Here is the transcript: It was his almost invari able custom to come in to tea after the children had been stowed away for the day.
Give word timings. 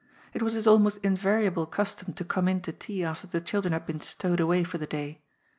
It 0.33 0.41
was 0.41 0.53
his 0.53 0.65
almost 0.65 0.99
invari 1.03 1.43
able 1.43 1.67
custom 1.67 2.13
to 2.15 2.25
come 2.25 2.47
in 2.47 2.61
to 2.61 2.71
tea 2.73 3.03
after 3.03 3.27
the 3.27 3.39
children 3.39 3.71
had 3.71 3.85
been 3.85 4.01
stowed 4.01 4.39
away 4.39 4.63
for 4.63 4.79
the 4.79 4.87
day. 4.87 5.21